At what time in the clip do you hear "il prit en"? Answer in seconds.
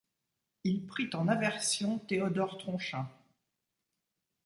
0.63-1.27